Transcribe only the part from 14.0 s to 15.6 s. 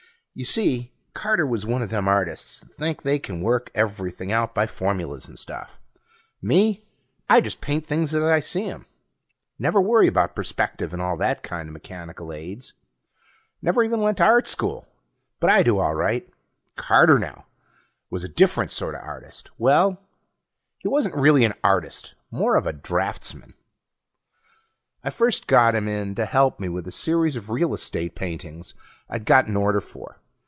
to Art School. But